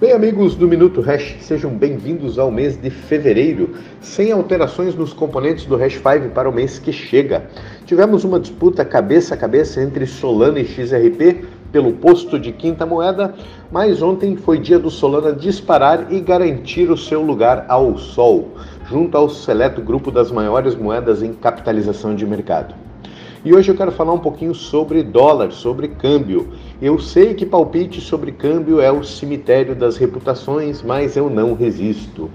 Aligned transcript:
Bem, 0.00 0.12
amigos 0.12 0.54
do 0.54 0.66
Minuto 0.66 1.02
Hash, 1.02 1.36
sejam 1.42 1.72
bem-vindos 1.72 2.38
ao 2.38 2.50
mês 2.50 2.74
de 2.74 2.88
fevereiro, 2.88 3.74
sem 4.00 4.32
alterações 4.32 4.94
nos 4.94 5.12
componentes 5.12 5.66
do 5.66 5.76
Hash 5.76 5.96
5 5.96 6.30
para 6.30 6.48
o 6.48 6.52
mês 6.52 6.78
que 6.78 6.90
chega. 6.90 7.50
Tivemos 7.84 8.24
uma 8.24 8.40
disputa 8.40 8.82
cabeça 8.82 9.34
a 9.34 9.36
cabeça 9.36 9.82
entre 9.82 10.06
Solana 10.06 10.58
e 10.58 10.64
XRP 10.64 11.44
pelo 11.70 11.92
posto 11.92 12.38
de 12.38 12.50
quinta 12.50 12.86
moeda, 12.86 13.34
mas 13.70 14.00
ontem 14.00 14.36
foi 14.36 14.58
dia 14.58 14.78
do 14.78 14.90
Solana 14.90 15.34
disparar 15.34 16.10
e 16.10 16.18
garantir 16.18 16.90
o 16.90 16.96
seu 16.96 17.20
lugar 17.20 17.66
ao 17.68 17.98
sol, 17.98 18.54
junto 18.88 19.18
ao 19.18 19.28
seleto 19.28 19.82
grupo 19.82 20.10
das 20.10 20.32
maiores 20.32 20.74
moedas 20.74 21.22
em 21.22 21.34
capitalização 21.34 22.14
de 22.14 22.26
mercado. 22.26 22.74
E 23.42 23.54
hoje 23.54 23.70
eu 23.70 23.74
quero 23.74 23.90
falar 23.90 24.12
um 24.12 24.18
pouquinho 24.18 24.54
sobre 24.54 25.02
dólar, 25.02 25.50
sobre 25.50 25.88
câmbio. 25.88 26.48
Eu 26.80 26.98
sei 26.98 27.32
que 27.32 27.46
palpite 27.46 27.98
sobre 27.98 28.32
câmbio 28.32 28.82
é 28.82 28.92
o 28.92 29.02
cemitério 29.02 29.74
das 29.74 29.96
reputações, 29.96 30.82
mas 30.82 31.16
eu 31.16 31.30
não 31.30 31.54
resisto. 31.54 32.30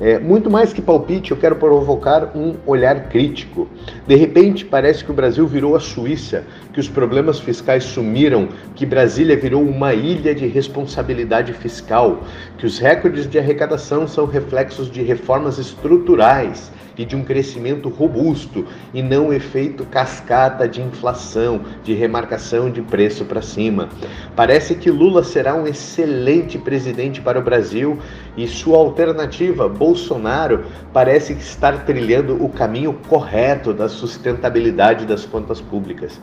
É, 0.00 0.18
muito 0.18 0.50
mais 0.50 0.72
que 0.72 0.80
palpite, 0.80 1.30
eu 1.30 1.36
quero 1.36 1.56
provocar 1.56 2.34
um 2.34 2.54
olhar 2.66 3.10
crítico. 3.10 3.68
De 4.06 4.16
repente, 4.16 4.64
parece 4.64 5.04
que 5.04 5.10
o 5.10 5.14
Brasil 5.14 5.46
virou 5.46 5.76
a 5.76 5.80
Suíça, 5.80 6.44
que 6.72 6.80
os 6.80 6.88
problemas 6.88 7.38
fiscais 7.38 7.84
sumiram, 7.84 8.48
que 8.74 8.86
Brasília 8.86 9.36
virou 9.36 9.62
uma 9.62 9.92
ilha 9.92 10.34
de 10.34 10.46
responsabilidade 10.46 11.52
fiscal, 11.52 12.22
que 12.56 12.64
os 12.64 12.78
recordes 12.78 13.28
de 13.28 13.38
arrecadação 13.38 14.08
são 14.08 14.24
reflexos 14.24 14.90
de 14.90 15.02
reformas 15.02 15.58
estruturais 15.58 16.72
e 16.96 17.04
de 17.04 17.16
um 17.16 17.24
crescimento 17.24 17.88
robusto 17.88 18.66
e 18.92 19.02
não 19.02 19.32
efeito 19.32 19.84
cascata 19.86 20.68
de 20.68 20.80
inflação, 20.80 21.62
de 21.82 21.94
remarcação 21.94 22.70
de 22.70 22.82
preço 22.82 23.24
para 23.24 23.42
cima. 23.42 23.88
Parece 24.36 24.74
que 24.74 24.90
Lula 24.90 25.22
será 25.22 25.54
um 25.54 25.66
excelente 25.66 26.58
presidente 26.58 27.20
para 27.20 27.38
o 27.38 27.42
Brasil 27.42 27.98
e 28.36 28.46
sua 28.46 28.78
alternativa, 28.78 29.68
Bolsonaro, 29.68 30.64
parece 30.92 31.32
estar 31.34 31.84
trilhando 31.84 32.42
o 32.42 32.48
caminho 32.48 32.98
correto 33.08 33.72
da 33.72 33.88
sustentabilidade 33.88 35.06
das 35.06 35.24
contas 35.24 35.60
públicas. 35.60 36.20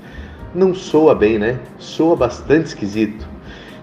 Não 0.54 0.74
soa 0.74 1.14
bem, 1.14 1.38
né? 1.38 1.60
Soa 1.78 2.16
bastante 2.16 2.68
esquisito. 2.68 3.37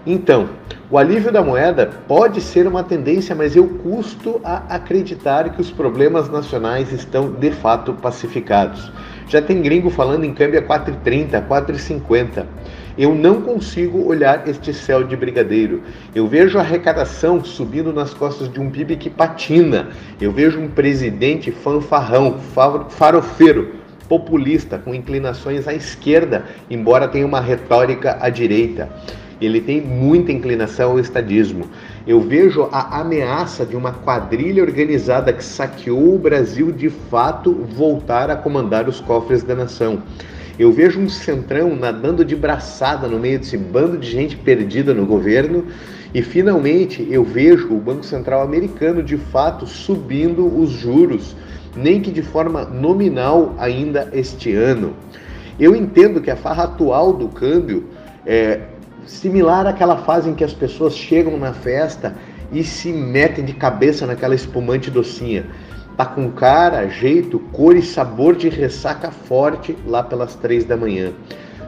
Então, 0.05 0.49
o 0.91 0.99
alívio 0.99 1.31
da 1.31 1.41
moeda 1.41 1.89
pode 2.07 2.39
ser 2.39 2.67
uma 2.67 2.83
tendência, 2.83 3.33
mas 3.33 3.55
eu 3.55 3.67
custo 3.67 4.39
a 4.43 4.57
acreditar 4.75 5.49
que 5.49 5.59
os 5.59 5.71
problemas 5.71 6.29
nacionais 6.29 6.91
estão 6.91 7.31
de 7.31 7.49
fato 7.49 7.91
pacificados. 7.93 8.91
Já 9.27 9.41
tem 9.41 9.63
gringo 9.63 9.89
falando 9.89 10.23
em 10.23 10.31
câmbio 10.31 10.59
a 10.59 10.61
4,30, 10.61 11.47
4,50. 11.47 12.45
Eu 12.95 13.15
não 13.15 13.41
consigo 13.41 14.05
olhar 14.05 14.47
este 14.47 14.71
céu 14.75 15.03
de 15.03 15.15
brigadeiro. 15.15 15.81
Eu 16.13 16.27
vejo 16.27 16.59
a 16.59 16.61
arrecadação 16.61 17.43
subindo 17.43 17.91
nas 17.91 18.13
costas 18.13 18.47
de 18.47 18.59
um 18.59 18.69
PIB 18.69 18.97
que 18.97 19.09
patina. 19.09 19.89
Eu 20.21 20.31
vejo 20.31 20.59
um 20.59 20.69
presidente 20.69 21.51
fanfarrão, 21.51 22.37
farofeiro, 22.89 23.73
populista, 24.07 24.77
com 24.77 24.93
inclinações 24.93 25.67
à 25.67 25.73
esquerda, 25.73 26.45
embora 26.69 27.07
tenha 27.07 27.25
uma 27.25 27.41
retórica 27.41 28.19
à 28.21 28.29
direita 28.29 28.87
ele 29.41 29.59
tem 29.59 29.81
muita 29.81 30.31
inclinação 30.31 30.91
ao 30.91 30.99
estadismo. 30.99 31.65
Eu 32.07 32.21
vejo 32.21 32.69
a 32.71 32.99
ameaça 33.01 33.65
de 33.65 33.75
uma 33.75 33.91
quadrilha 33.91 34.63
organizada 34.63 35.33
que 35.33 35.43
saqueou 35.43 36.15
o 36.15 36.19
Brasil 36.19 36.71
de 36.71 36.89
fato 36.89 37.53
voltar 37.53 38.29
a 38.29 38.35
comandar 38.35 38.87
os 38.87 38.99
cofres 39.01 39.43
da 39.43 39.55
nação. 39.55 40.01
Eu 40.57 40.71
vejo 40.71 40.99
um 40.99 41.09
centrão 41.09 41.75
nadando 41.75 42.23
de 42.23 42.35
braçada 42.35 43.07
no 43.07 43.19
meio 43.19 43.39
desse 43.39 43.57
bando 43.57 43.97
de 43.97 44.09
gente 44.09 44.37
perdida 44.37 44.93
no 44.93 45.05
governo. 45.05 45.65
E 46.13 46.21
finalmente 46.21 47.05
eu 47.11 47.25
vejo 47.25 47.73
o 47.73 47.79
Banco 47.79 48.05
Central 48.05 48.41
americano 48.41 49.03
de 49.03 49.17
fato 49.17 49.67
subindo 49.67 50.47
os 50.47 50.69
juros, 50.69 51.35
nem 51.75 51.99
que 51.99 52.09
de 52.09 52.21
forma 52.21 52.63
nominal 52.63 53.53
ainda 53.57 54.09
este 54.13 54.53
ano. 54.53 54.93
Eu 55.59 55.75
entendo 55.75 56.21
que 56.21 56.31
a 56.31 56.37
farra 56.37 56.63
atual 56.63 57.11
do 57.11 57.27
câmbio 57.27 57.85
é, 58.25 58.61
similar 59.05 59.67
àquela 59.67 59.97
fase 59.97 60.29
em 60.29 60.35
que 60.35 60.43
as 60.43 60.53
pessoas 60.53 60.95
chegam 60.95 61.37
na 61.37 61.53
festa 61.53 62.15
e 62.51 62.63
se 62.63 62.91
metem 62.91 63.43
de 63.45 63.53
cabeça 63.53 64.05
naquela 64.05 64.35
espumante 64.35 64.91
docinha. 64.91 65.45
Tá 65.97 66.05
com 66.05 66.29
cara, 66.31 66.87
jeito, 66.87 67.39
cor 67.39 67.75
e 67.75 67.81
sabor 67.81 68.35
de 68.35 68.49
ressaca 68.49 69.11
forte 69.11 69.77
lá 69.85 70.03
pelas 70.03 70.35
três 70.35 70.65
da 70.65 70.75
manhã. 70.75 71.13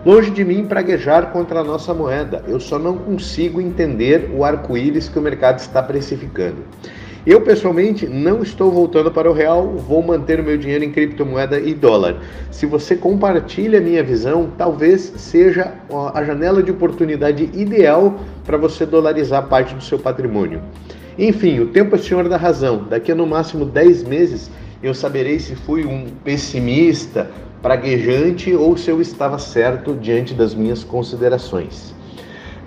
Longe 0.05 0.31
de 0.31 0.43
mim 0.43 0.65
praguejar 0.65 1.31
contra 1.31 1.59
a 1.59 1.63
nossa 1.63 1.93
moeda, 1.93 2.43
eu 2.47 2.59
só 2.59 2.77
não 2.77 2.97
consigo 2.97 3.59
entender 3.59 4.29
o 4.33 4.43
arco-íris 4.43 5.09
que 5.09 5.19
o 5.19 5.21
mercado 5.21 5.59
está 5.59 5.81
precificando. 5.81 6.63
Eu, 7.27 7.41
pessoalmente, 7.41 8.07
não 8.07 8.41
estou 8.41 8.71
voltando 8.71 9.11
para 9.11 9.29
o 9.29 9.33
real, 9.33 9.73
vou 9.75 10.01
manter 10.01 10.39
o 10.39 10.43
meu 10.43 10.57
dinheiro 10.57 10.85
em 10.85 10.93
criptomoeda 10.93 11.59
e 11.59 11.73
dólar. 11.73 12.21
Se 12.49 12.65
você 12.65 12.95
compartilha 12.95 13.79
a 13.79 13.81
minha 13.81 14.01
visão, 14.01 14.49
talvez 14.57 15.11
seja 15.17 15.73
a 16.13 16.23
janela 16.23 16.63
de 16.63 16.71
oportunidade 16.71 17.49
ideal 17.53 18.17
para 18.45 18.55
você 18.55 18.85
dolarizar 18.85 19.45
parte 19.49 19.75
do 19.75 19.83
seu 19.83 19.99
patrimônio. 19.99 20.61
Enfim, 21.19 21.59
o 21.59 21.67
tempo 21.67 21.95
é 21.95 21.97
senhor 21.97 22.29
da 22.29 22.37
razão. 22.37 22.85
Daqui 22.89 23.11
a 23.11 23.15
no 23.15 23.27
máximo 23.27 23.65
10 23.65 24.03
meses 24.05 24.49
eu 24.81 24.93
saberei 24.93 25.37
se 25.37 25.53
fui 25.53 25.85
um 25.85 26.05
pessimista, 26.23 27.29
praguejante 27.61 28.53
ou 28.53 28.77
se 28.77 28.89
eu 28.89 29.01
estava 29.01 29.37
certo 29.37 29.93
diante 29.95 30.33
das 30.33 30.55
minhas 30.55 30.81
considerações. 30.81 31.93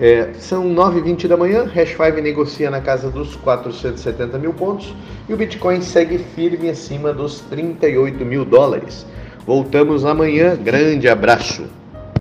É, 0.01 0.31
são 0.39 0.65
9h20 0.75 1.29
da 1.29 1.37
manhã, 1.37 1.65
Hash 1.65 1.91
5 1.91 2.23
negocia 2.23 2.71
na 2.71 2.81
casa 2.81 3.11
dos 3.11 3.37
470 3.37 4.39
mil 4.39 4.55
pontos 4.55 4.95
e 5.29 5.35
o 5.35 5.37
Bitcoin 5.37 5.83
segue 5.83 6.17
firme 6.17 6.71
acima 6.71 7.13
dos 7.13 7.41
38 7.41 8.25
mil 8.25 8.47
dólares. 8.47 9.05
Voltamos 9.47 10.07
amanhã, 10.07 10.57
grande 10.57 11.07
abraço. 11.07 11.65